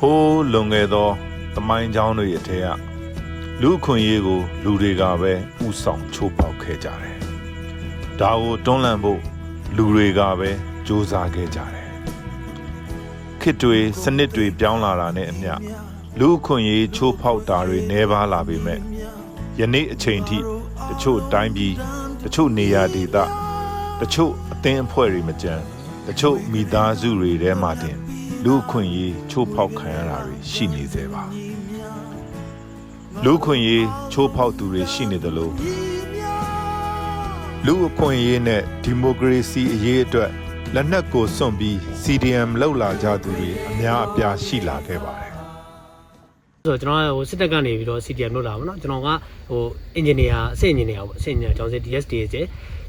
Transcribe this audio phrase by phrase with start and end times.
[0.00, 1.08] ဟိုးလွန်ခဲ့သော
[1.54, 2.68] တမိုင်းကြောင်းတွေအထက်က
[3.62, 5.32] လူအခွင့်အရေးကို လူတွေကပဲ
[5.66, 7.16] ဥဆောင်ချိုးပေါက်ခဲ့ကြတယ်။
[8.20, 9.20] ဒါကိုတွန်းလှန်ဖို့
[9.76, 10.54] လူတွေကပဲစ
[10.86, 11.90] 조사ခဲ့ကြတယ်။
[13.40, 15.52] ခေတ်တွေစနစ်တွေပြောင်းလာတာနဲ့အမျှ
[16.18, 18.80] လူအခွင့်အရေးချိုးဖောက်တာတွေနှဲပါလာပေမဲ့
[19.58, 20.38] ယနေ့အချိန်ထိ
[20.88, 21.74] တချို့တိုင်းပြည်
[22.24, 23.16] တချို့နေရာဒေသ
[24.00, 25.62] တချို့အသင်းအဖွဲ့တွေမကြမ်း
[26.06, 27.96] တချို့မိသားစုတွေထဲမှာတင်
[28.44, 31.22] လူအခွင့်အရေးချိုးဖောက်ခံရတာတွေရှိနေသေးပါ
[33.24, 35.50] လူအခွင့်အရေးချိုးဖောက်သူတွေရှိနေသလို
[37.66, 40.30] လူအခွင့်အရေးနဲ့ဒီမိုကရေစီအရေးအတွက်
[40.74, 45.32] လက်နက်ကိုစွန့်ပြီး CDM လောက်လာကြသူတွေအများအပြားရှိလာခဲ့ပါတယ်
[46.66, 49.08] ဆိုတော့ကျွန်တော်ကဟိုစစ်တပ်ကနေပြီးတော့ CTM လုပ်လာပါတော့ကျွန်တော်က
[49.50, 49.62] ဟို
[49.98, 52.38] engineer အဆင့် engineer ပေါ့အဆင့် engineer ကျောင်းစစ် DSD ကျ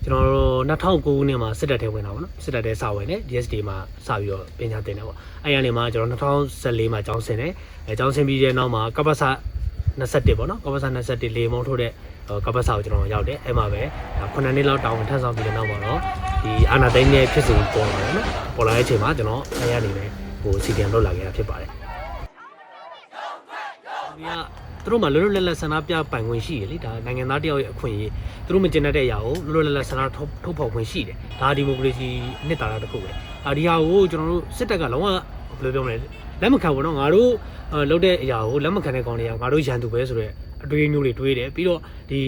[0.09, 7.51] ကျွန်တော်တို့2009ခုနှစ်မှာစစ်တပ်ထဲဝင်တာပေါ့နော်စစ်တပ်ထဲစဝင်တယ် DSD မှာစပြီးတော့ပညာသင်တယ်ပေါ့အဲ့ရနေမှာကျွန်တော်2014မှာကျောင်းဆင်တယ်
[7.87, 9.23] အဲကျောင်းဆင်ပြီးတဲ့နောက်မှာကပ္ပစ
[9.99, 11.91] 21ပေါ့နော်ကပ္ပစ21လေမုံထိုးတဲ့
[12.45, 13.81] ကပ္ပစကိုကျွန်တော်ရောက်တယ်အဲ့မှာပဲ
[14.33, 15.99] 9နှစ်လောက်တောင်းထမ်းဆောင်ပြီးတဲ့နောက်မှာတော့
[16.43, 20.05] ဒီအာနာသိန်းရဲ့ဖြစ်စဉ်ပေါ်လာတယ်နော်ပေါ်လာတဲ့အချိန်မှာကျွန်တော်အဲ့ရနေပဲ
[20.41, 21.69] ဟို CTM လုပ်လာခဲ့တာဖြစ်ပါတယ်
[24.17, 28.11] ဒီက သူတို့မှလွတ်လွတ်လပ်လပ်ဆန္ဒပြပိုင်ခွင့်ရှိတယ်လေဒါနိုင်ငံသားတယောက်ရဲ့အခွင့်အရေး
[28.45, 32.07] သူတို့မကျင်တတ်တဲ့အရာကိုလွတ်လွတ်လပ်လပ်ဆန္ဒထုတ်ထုတ်ဖော်ခွင့်ရှိတယ်ဒါဒီမိုကရေစီ
[32.47, 33.09] နှစ်သာရတစ်ခုပဲ
[33.45, 35.95] အာဒီဟာကိုကျွန်တော်တို့စစ်တပ်ကလုံးဝဘယ်လိုပြောမလဲ
[36.41, 37.31] လက်မခံဘူးနော်ငါတို့
[37.73, 40.31] အာလုပ်တဲ့အရာကိုလက်မခံတဲ့ကောင်တွေကငါတို့ရန်သူပဲဆိုတော့
[40.63, 41.79] အတွေးမျိုးတွေတွေးတယ်ပြီးတော့
[42.09, 42.19] ဒီ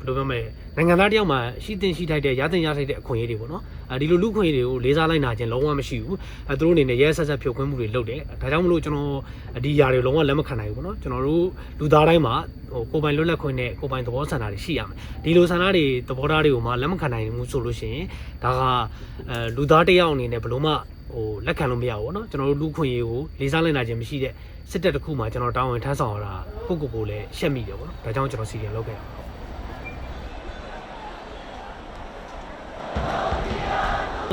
[0.00, 0.40] ဘယ်လိုပြောမလဲ
[0.76, 6.16] နိုင်ငံသားတယောက်မှာရှိတင်ရှိထိုက်တဲ့ရတင်ရထိုက်တဲ့အခွင့်အရေးတွေပေါ့နော်အဲဒီလိုလူခွင့်အရေးတွေကိုလေးစားလိုက်နာခြင်းလုံးဝမရှိဘူး
[6.48, 9.12] အဲသူတို့အနေနဲ့ရဲဆက်ဆက်ဖြုတ်ခွင်းမှုတွေလုပ်တယ်ဒါကြောင့်မလို့ကျွန်တော်
[9.64, 11.46] ဒီຢာတွေလုံးဝလက်မခံနိုင်ဘူးပေါ့နော်ကျွန်တော်တို့
[11.78, 12.34] လူသားတိုင်းမှာ
[12.72, 18.06] ဟိုကိုယ်ပိုင်လွတ်လပ်ခွင့်နဲ့ကိုယ်ပိုင်သဘောဆန္ဒတွေရှိရမယ်ဒီလိုဆန္ဒတွေသဘောထားတွေကိုမှလက်မခံနိုင်ဘူးဆိုလို့ရှိရင်
[18.44, 18.60] ဒါက
[19.30, 20.72] အဲလူသားတစ်ယောက်အနေနဲ့ဘယ်လို့မှ
[21.12, 24.32] ဟိုလက်ခံလို့မရဘူးပေါ့နော်ကျွန်တော်တို့လူခွင့်ရေးကိုလေးစားလိုက်နာခြင်းမရှိတဲ့
[24.70, 26.34] စစ်တပ်တစ်ခုမှကျွန်တော်တာဝန်ထမ်းဆောင်ရတာ
[26.66, 29.19] ကိုယ့်ကိုယ်ကိုလည်းရှက်မိတယ်ပေါ့နော်ဒါကြောင့်ကျွန်တော်စီရီယံလုပ်ခဲ့တာ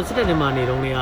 [0.06, 0.98] စစ်တပ်ထဲမှာနေတော့နေက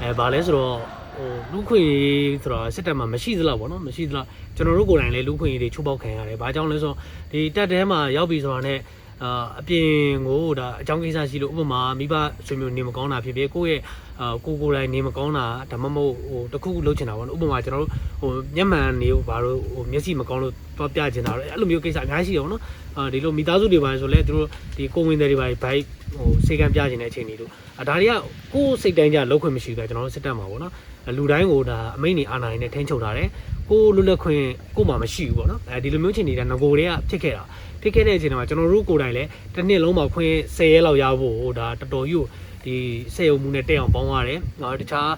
[0.00, 0.76] အဲဗာလဲဆိုတော့
[1.16, 4.26] ဟိုလူခွင့်ရေးဆိုတော့စစ်တပ်မှာမရှိသလားဗောနော်မရှိသလား
[4.56, 6.96] ကျွန်တော်တို့ကိုယ်တိုင်လည်းလူခွင့်ရေးတွေချိုးပေါက်ခံရတယ်။ဘာကြောင့်လဲဆိုတော့
[7.32, 8.78] ဒီတပ်ထဲမှာရောက်ပြီဆိုတာနဲ့
[9.22, 9.88] အာအပြင်
[10.28, 12.14] ကိုဒါအကြောင်းကိစ္စရှိလို့ဥပမာမိဘ
[12.46, 13.80] ဆွေမျိုးနေမကောင်းတာဖြစ်ဖြစ်ကိုယ့်ရဲ့
[14.20, 17.90] အာကိုကိုယ်တိုင်နေမကောင်းတာဒါမှမဟုတ်ဟိုတခုခုလုပ်ချင်တာဗောနော်ဥပမာကျွန်တော်တို့
[18.20, 22.62] ဟိုမျက်မှန်နေဘာလို့ဟိုမျက်စိမကောင်းလို့တော့ပြချင်တာတော့အဲ့လိုမျိုးကိစ္စအများကြီးရှိတယ်ဗောနော်
[22.96, 24.46] အာဒီလိုမိသားစုတွေပါဆိုလဲသူတို့
[24.76, 25.82] ဒီကိုဝင်တွေတွေပါဘိုက်
[26.16, 27.50] ဟိုစေကံပြချင်တဲ့အချိန်တွေတို့
[27.80, 28.12] အဒါတွေက
[28.52, 30.72] ကိုယ်စိတ်တိုင်းကြလောက်ခွင့်မရှိဘူးကကျွန်တော်တို့စစ်တပ်မှာပေါ့နော်
[31.16, 33.28] လူတိုင်းကိုဒါအမိန့်နေအာဏာရင်းနဲ့ထိန်းချုပ်ထားတယ်
[33.70, 34.44] ကိုယ်လွတ်လပ်ခွင့်
[34.76, 37.44] ကိုယ်မှမရှိဘူးပေါ့နော်အဲဒီလိုမျိုးချိန်နေတာငကိုတွေကဖြစ်ခဲ့တာ
[37.82, 42.24] ဖြစ်ခဲ့တဲ့အချိန်မှာကျွန်တော်တို့ကိုယ်တိုင်လည်းတစ်နှစ်လုံးမှာခွင့်10ရက်လောက်ရဖို့ဒါတော်တော်ကြီးကို
[42.64, 42.76] ဒီ
[43.14, 45.10] စေယုံမှုနဲ့တက်အောင်ပေါင်းရတယ်။နောက်တခြား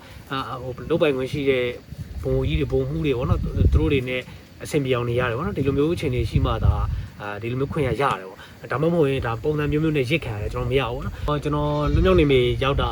[0.63, 1.65] ဟိုလုတ်ပိုင်ခွင့်ရှိတဲ့
[2.23, 4.23] ဘုံကြီးတွေဘုံမှုတွေပေါ့နော်သူတို့တွေနဲ့
[4.65, 6.73] အဆင်ပြေအောင်နေရတယ်ပေါ့နော်ဒီလိုမျိုးအချိန်တွေရှိမှသာ
[7.21, 12.91] အာဒီလိုမျိုးခွင့်ရရတယ်ပေါ့ဒါမှမဟုတ်ရင်ဒါပုံစံမျိုးမျိုးနဲ့ရစ်ခံရတယ်ကျွန်တော်မရဘူးနော်ကျွန်တော်လွမြောက်နေမေရောက်တာ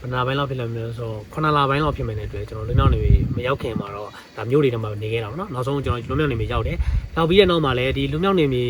[0.00, 6.76] ဘယ်နာပိုင်းလောက်ဖြစ်လဲမလို့ဆိုတော့9လပိုင်းလောက်ဖြစ်မယ်တဲ့အတွက်ကျွန်တော်လွမြောက်နေမေမရောက်ခင်မှာတော့ဒါမျိုးတွေတည်းမှာနေခဲ့တာပေါ့နော်နောက်ဆုံးကျွန်တော်လွမြောက်နေမေရောက်တယ်
[7.16, 8.64] ရောက်ပြီးတဲ့နောက်မှာလည်းဒီလွမြောက်နေမေ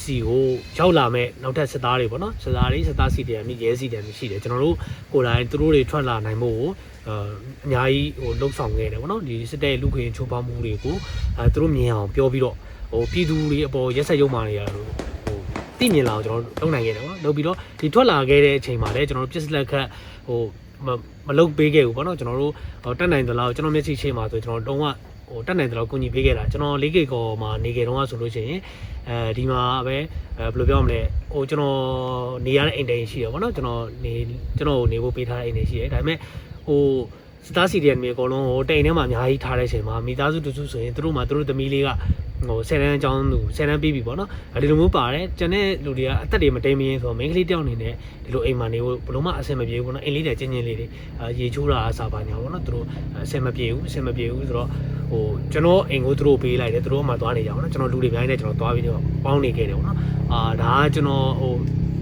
[0.00, 0.44] စီကို
[0.78, 4.76] ရောက်လာမဲ့နောက်ထပ်စစ်သားတွေပေါ့နော်စစ်သားတွေစစ်သားစီတယ်မြရဲစီတယ်ရှိတယ်ကျွန်တော်တို့
[5.12, 6.68] ကိုယ်တိုင်သူတို့တွေထွက်လာနိုင်ဖို့ကို
[7.08, 10.96] အများကြီးဟိုလှုပ်ဆောင်ခဲ့တယ်ပေါ့နော်ဒီစစ်တဲ့လူခွင့်ချိုးဖောက်မှုတွေကို
[11.38, 12.56] အဲသူတို့မြင်အောင်ပြောပြီးတော့
[12.92, 15.07] ဟိုပြည်သူတွေအပေါ်ရက်ဆက်ရုံမာနေရလို့ဟို
[15.78, 19.86] သိမြင်လာအောင်ကျွန်တော်လုပ်နိုင်ခဲ့တယ်ပေါ့လုပ်ပြီးတော့ဒီထွက်လာခဲ့တဲ့အချိန်မှာလည်းကျွန်တော်တို့ပြစ်စလက်ခတ်
[20.26, 20.40] ဟို
[20.86, 20.88] မ
[21.26, 22.52] မလုပ်ပေးခဲ့ဘူးပေါ့နော်ကျွန်တော်တို့
[22.84, 24.84] ဟိုတက်နိုင်သလားကျွန်တော်မျက်စိချိန်မှာဆိုကျွန်တော်တုံးက
[25.30, 28.60] ဟိုတက်နိုင်တယ်လို့ကူညီပေးခဲ့တာကျွန်တော်လေးကေကောမှာနေခဲ့တော့ဆိုလို့ရှိရင်
[29.08, 29.96] အဲဒီမှာပဲ
[30.38, 31.00] အဲဘယ်လိုပြောမလဲ
[31.32, 31.78] ဟိုကျွန်တော်
[32.46, 34.12] နေရတဲ့အိမ်တိုင်ရှိရပါတော့ကျွန်တော်နေ
[34.58, 36.18] ကျွန်တော်နေဖို့ပေးထားတဲ့အိမ်တွေရှိတယ်ဒါပေမဲ့
[36.66, 36.82] ဟို
[37.46, 41.88] စတားစီရီယန်တွေအကုန်လုံးဟိုတိန်ထဲမှာအများကြီးထားတဲ့အချိန်မှာမိသားစုတစုဆိုရင်သူတို့မှသူတို့သမီးလေးက
[42.46, 47.94] ဟိုဆယ်တန်းအကြောင်းသူဆယ်တန်းပြီးပြီပေါ့နော်အဲဒီလိုမျိုးပါတယ်ကျန်တဲ့လူတွေကအသက်တွေမတိမ်မရင်ဆိုတော့မိန်းကလေးတယောက်အနေနဲ့
[48.24, 50.86] ဒီလိုအိမ်မှာနေဖို့ဘယ်လိုမှအဆင်မပြေဘူးပေါ့နော်အိမ်လေးတွေချင်းချင်းလေးတွေ
[51.40, 52.84] ရေချိုးတာအစားပါညာပေါ့နော်သူတို့
[53.24, 54.68] အဆင်မပြေဘူးအဆင်မပြေဘူးဆိုတော့
[55.10, 59.98] ဟိုကျွန်တော်အိမ်ကိုသူတို့ပေးလိုက်တယ်သူတို့မှသွားနေကြပါတော့ကျွန်တော်လူတွေအများကြီးနဲ့ကျွန်တော်သွားပြီးတော့ပေါင်းနေခဲ့တယ်ပေါ့နော်
[60.32, 61.26] အာဒါကကျွန်တော်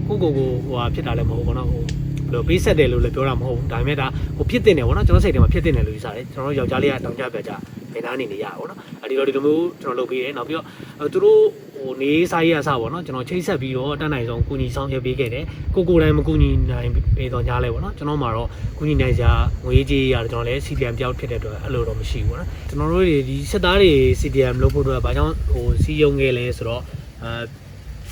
[0.07, 4.07] ဟိုကိုကိုကိုဟိုဟာဖြစ်တာလည်းမဟုတ်ဘူးပေါ့နော်ဟိုဘယ်လိုပေးဆက်တယ်လို့လည်းပြောတာမဟုတ်ဘူးဒါပေမဲ့ဒါ
[4.37, 7.51] ဟိုဖြစ်တင်တယ်ဗောနော်ကျွန်တော်စိတ်ထဲမှာဖြစ်တင်တယ်လို့ယူဆတယ်ကျွန်တော်ယောက်ျားလေးကတောင်ကြပြကြ
[7.86, 10.65] ဘ ယ်သားနေနေရဗောနော်အဲဒီတော့ဒီလိုမျိုးကျွန်တော်လုပ်ပေးတယ်နောက်ပြီးတော့
[11.13, 11.41] သူတို့
[11.75, 15.45] ဟိုနေစားရအစဗောနော်ကျွန်တော်ချိတ်ဆက်ပြီးတော့တက်နိုင်ဆုံးကုညီဆောင်ရွက်ပေးခဲ့တယ်
[15.75, 19.33] ကိုကိုတိုင်းမကုညီနိုင်ပေးတော့ညားလဲဗောနော်ကျွန်တော်မှာတော့ကုညီနိုင်စရာ
[19.65, 23.91] ငွေကြေးရတယ်ကျွန်တော်လည်း CDM ပြောက်ဖြစ်တဲ့အတွက်အဲ့လိုတော့မရှိဘူးဗောနော်ကျွန်တော်တို့ဒီစစ်သားတွေ
[24.21, 26.81] CDM လုပ်ဖို့တော့ဘာကြောင့်ဟိုစီယုံခဲ့လဲဆိုတော့
[27.23, 27.31] အဲ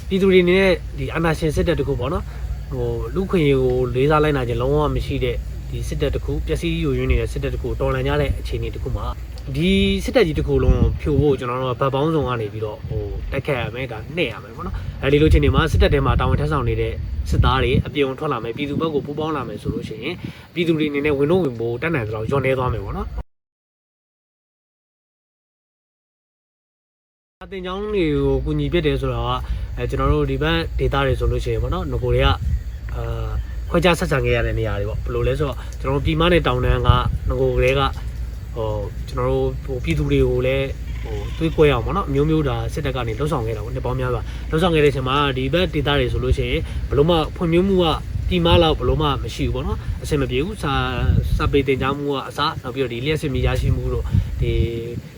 [0.07, 2.23] ပြည်သူတွေနေနဲ့ဒီအာဏာရှင်စစ်တပ်တခုဗောနော်
[2.71, 5.35] ဟိုလူခွင့်ရေးကိုလေးစားလိုက်နိုင်ခြင်းလုံးဝမရှိတဲ့
[5.69, 9.05] ဒီစစ်တပ်တခုပျက်စီးယိုယွင်းနေတဲ့စစ်တပ်တခုတော်လန်ကြတဲ့အခြေအနေတခုမှာ
[9.53, 9.71] ဒီ
[10.03, 16.93] စစ်တပ်ကြီးတစ်ခုလုံးဖြို့ဖို့ကျွန်တော်တို့ကဗတ်ပေါင်းဆောင်ကနေပြီးတော့ဟိုတက်ခတ်ရမယ်ဒါနှဲ့ရမယ်ပေါ့နော်အဲဒီလိုချင်းနေမှာစစ်တပ်ထဲမှာတာဝန်ထမ်းဆောင်နေတဲ့
[17.29, 20.15] စစ်သားတွေအပြုံထွက်လာမယ်ပြည်သူဘက်ကိုပူးပေါင်းလာမယ်ဆိုလို့ရှိရင်
[20.53, 23.07] ပြည်သူတွေအနေနဲ့ဝင်တော့ဝင်ဖို့တတ်နိုင်သလောက်ညွန်နေသွားမယ်ပေါ့နော်
[27.43, 29.29] အတင်ကြောင်းတွေကိုကူညီပြတယ်ဆိုတာက
[29.77, 32.27] အဲကျွန်တော်တို့ဒီဘက်ဒေတာတွေဆိုလို့ရှိရင်ပေါ့နော်ငကိုတွေက
[32.95, 33.27] အာ
[33.69, 36.89] ခွဲခြားဆက်ဆံခဲ့ရတဲ့နေရာတွေပေါ့ဘယ်လိုလဲဆိုတော့ကျွန်တော်တို့ပြည်မနဲ့တောင်တန်းက
[37.29, 37.81] ငကိုတွေက
[38.55, 38.69] ဟို
[39.07, 40.67] ကျွန်တော်တို့ဟိုပြည်သူတွေကိုလည်း
[41.03, 47.85] ဟိုတွေးကွဲအောင်ပေါ့နော်အမျိုးမျိုးဒါစစ်တပ်ကနေလှုပ်ဆောင်ခဲ့တာပေါ့နှစ်ပေါင်းများစွာလှုပ်ဆောင်ခဲ့တဲ့အချိန်မှာဒီဘက်ဒေတာတွေဆိုလို့ရှိရင်ဘယ်လို့မှဖွံ့ဖြိုးမှုက
[48.29, 50.73] ဒီမားလောက်ဘယ်လို့မှမရှိဘူးပေါ့နော်အဆင်မပြေဘူးစာ
[51.37, 54.03] စာပေတင်ကြားမှုကအစားနောက်ပြီးတော့ဒီလျှက်စစ်မီရရှိမှုတို့
[54.41, 54.51] ဒီ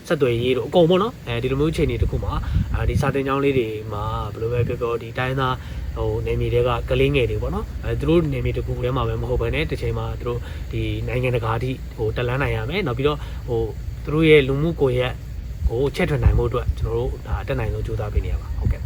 [0.08, 2.32] ဆက်သွယ်ရေးတို့အကုန်ပေါ့နော်အဲဒီလိုမျိုးအခြေအနေတစ်ခုမှာ
[2.74, 5.54] အာဒီစာတင်ကြောင်းလေးတွေမှာဘယ်လိုပဲပြောပြောဒီတိုင်းသား
[5.96, 10.38] ဟိုနေမြေတွေကကလေးငယ်တွေပေါ့နော်အဲသူတို့နေမြေတစ်ခုထဲမှာပဲမဟုတ်ဘဲနဲ့တစ်ချိန်မှာသူတို့
[10.72, 13.18] ဒီနိုင်ငံတကာအထိဟိုတက်လန်းနိုင်ရမယ်နောက်ပြီးတော့
[13.48, 13.60] ဟို
[14.04, 15.12] သူတို့ရဲ့လူမှုကွန်ရက်
[15.68, 18.80] ဟိုချက်ထွင်နိုင်မှုအတွက်ကျွန်တော်တို့ဒါတက်နိုင်ဆုံးကြိုးစားပေးနေရပါဟုတ်ကဲ့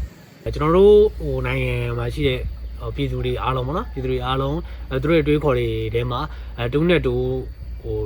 [0.44, 2.38] အဲကျွန်တော်တို့ဟိုနိုင်ငံမှာရှိတဲ့
[2.80, 4.58] ဟိုပြည်သူတွေအားလုံးပေါ့နော်ပြည်သူတွေအားလုံး
[4.90, 6.20] အဲသူတို့ရဲ့တွေးခေါ်တွေထဲမှာ
[6.58, 7.14] အဲတုံးနဲ့တူ
[7.82, 7.98] ဟို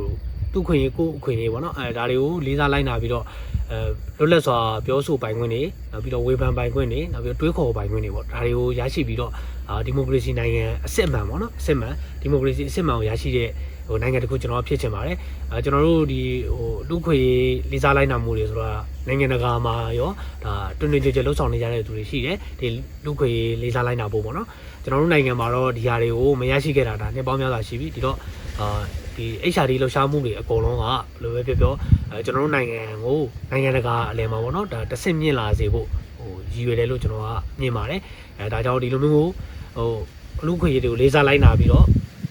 [0.53, 3.25] သူ့ခွင့်ရေးကိုယ့်အခွင့်ရေးပေါ့နော်အဲဒါတွေကိုလေးစားလိုက်နာပြီးတော့
[3.71, 3.79] အဲ
[4.19, 9.33] လွတ်လပ်စွာပြောဆိုပိုင်ခွင့်တွေနောက်ပြီးတော့ဝေဖန်ပိုင်ခွင့်တွေနောက်ပြီးတော့တွေးခေါ်ပိုင်ခွင့်တွေပေါ့ဒါတွေကိုရရှိပြီးတော့
[9.69, 13.49] အာဒီမိုကရေစီနိုင်ငံအစစ်အမှန်ပေါ့နော်အစစ်အမှန်ဒီမိုကရေစီအစစ်အမှန်ကိုရရှိတဲ့
[13.89, 15.17] ဟိုနိုင်ငံတစ်ခုကျွန်တော်ဖြစ်ချင်ပါတယ်
[15.51, 16.21] အဲကျွန်တော်တို့ဒီ
[16.57, 17.19] ဟိုလူခွေ
[17.71, 18.71] လေးစားလိုက်နာမှုတွေဆိုတာ
[19.07, 20.11] နိုင်ငံတကာမှာရော
[20.45, 22.67] ဒါတွင်တွင်ကြဲကြဲလှုပ်ဆောင်နေကြတဲ့သူတွေရှိတယ်ဒီ
[23.05, 23.31] လူခွေ
[23.62, 24.47] လေးစားလိုက်နာဖို့ပေါ့နော်
[24.83, 28.17] ကျွန်တော်တို့နိုင်ငံမှာတော့ဒီဟာတွေကိုမရရှိခဲ့တာဒါနှစ်ပေါင်းများစွာရှိပြီဒီတော့
[28.61, 28.81] အာ
[29.17, 31.75] ဒီ HRD လှုပ်ရှားမှုတွေအကုန်လုံးကဘယ်လိုပဲပြောပြော
[32.11, 33.21] အဲကျွန်တော်တို့နိုင်ငံကို
[33.51, 35.87] နိုင်ငံတကာအလယ်မှာပေါ့နော်ဒါတစ်ဆင့်မြင့်လာစေဖို့
[36.19, 37.29] ဟိုရည်ရွယ်တယ်လို့ကျွန်တော်က
[37.61, 38.01] မြင်ပါတယ်
[38.39, 39.27] အဲဒါကြောင့်ဒီလိုမျိုးကို
[39.77, 39.91] ဟို
[40.47, 41.87] လူခွေတွေကိုလေးစားလိုက်နာပြီးတော့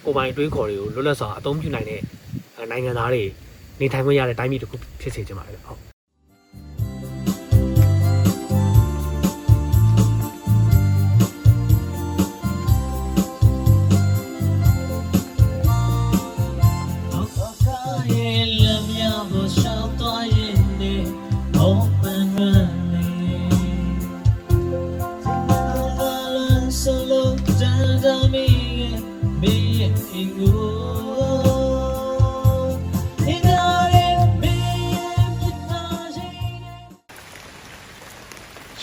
[0.06, 2.02] ကိုယ်ပိုင်အတွေးခေါ်တွေကိုလွတ်လပ်စွာအသုံးပြုနိုင်တဲ့
[2.72, 3.24] နိုင်ငံသားတွေ
[3.80, 5.95] နေထိုင်ခွင့်ရတဲ့တိုင်းပြည်တစ်ခုဖြစ်စေချင်ပါတယ်ဟုတ်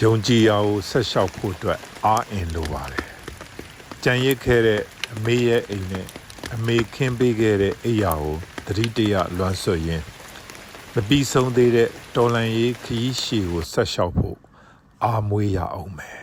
[0.01, 3.07] ယုံကြည်ရာကိုဆက်လျှောက်ဖို့အတွက်အားအင်လိုပါတယ်
[4.05, 6.07] ကြံရစ်ခဲ့တဲ့အမေရဲ့အိမ်နဲ့
[6.55, 8.37] အမေခင်းပေးခဲ့တဲ့အိယာကို
[8.67, 10.05] တတိတရလွမ်းဆွတ်ရင်း
[10.95, 14.39] မပြီးဆုံးသေးတဲ့တော်လန်ရေးခရီးရှည်ကိုဆက်လျှောက်ဖို့
[15.05, 16.22] အားမွေးရအောင်မယ်